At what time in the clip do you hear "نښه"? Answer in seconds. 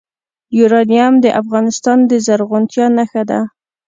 2.97-3.23